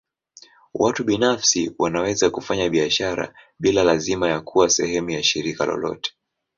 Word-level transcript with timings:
Watu 0.73 1.03
binafsi 1.03 1.75
wanaweza 1.79 2.29
kufanya 2.29 2.69
biashara 2.69 3.33
bila 3.59 3.83
lazima 3.83 4.29
ya 4.29 4.41
kuwa 4.41 4.69
sehemu 4.69 5.09
ya 5.09 5.23
shirika 5.23 5.65
lolote. 5.65 6.11